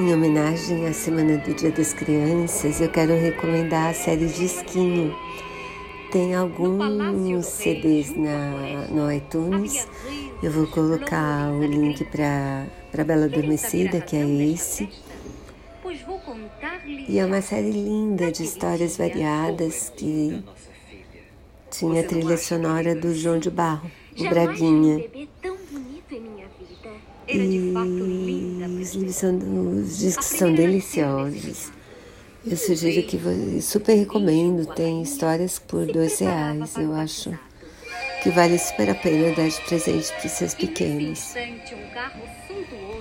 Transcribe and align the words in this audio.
Em 0.00 0.14
homenagem 0.14 0.86
à 0.86 0.92
Semana 0.92 1.38
do 1.38 1.52
Dia 1.52 1.72
das 1.72 1.92
Crianças, 1.92 2.80
eu 2.80 2.88
quero 2.88 3.14
recomendar 3.14 3.90
a 3.90 3.92
série 3.92 4.26
Disquinho. 4.26 5.12
Tem 6.12 6.36
alguns 6.36 7.46
CDs 7.46 8.16
na, 8.16 8.86
no 8.92 9.12
iTunes. 9.12 9.88
Eu 10.40 10.52
vou 10.52 10.68
colocar 10.68 11.50
o 11.50 11.64
link 11.64 12.04
para 12.04 13.04
Bela 13.04 13.24
Adormecida, 13.24 14.00
que 14.00 14.14
é 14.14 14.24
esse. 14.52 14.88
E 17.08 17.18
é 17.18 17.26
uma 17.26 17.42
série 17.42 17.72
linda 17.72 18.30
de 18.30 18.44
histórias 18.44 18.96
variadas 18.96 19.92
que 19.96 20.44
tinha 21.72 22.02
a 22.02 22.04
trilha 22.04 22.36
sonora 22.36 22.94
do 22.94 23.12
João 23.12 23.40
de 23.40 23.50
Barro, 23.50 23.90
o 24.16 24.28
Braguinha. 24.28 25.04
E 27.30 28.27
os 28.88 28.94
livros 28.94 29.16
são, 29.16 29.36
os 29.36 29.98
discos 29.98 30.26
são 30.26 30.54
deliciosos. 30.54 31.70
Eu 32.46 32.56
sugiro 32.56 33.06
que 33.06 33.60
super 33.60 33.94
recomendo, 33.94 34.66
tem 34.74 35.02
histórias 35.02 35.58
por 35.58 35.86
dois 35.86 36.18
reais. 36.18 36.76
Eu 36.76 36.94
acho 36.94 37.38
que 38.22 38.30
vale 38.30 38.58
super 38.58 38.90
a 38.90 38.94
pena 38.94 39.34
dar 39.34 39.48
de 39.48 39.60
presente 39.62 40.12
para 40.12 40.26
os 40.26 40.32
seus 40.32 40.54
pequenos. 40.54 41.34